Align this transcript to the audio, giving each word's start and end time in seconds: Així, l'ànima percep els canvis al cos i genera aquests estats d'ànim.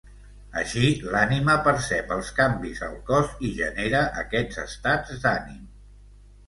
Així, 0.61 0.87
l'ànima 1.15 1.57
percep 1.67 2.15
els 2.17 2.31
canvis 2.39 2.81
al 2.89 2.97
cos 3.11 3.37
i 3.49 3.53
genera 3.61 4.05
aquests 4.25 4.63
estats 4.67 5.19
d'ànim. 5.27 5.67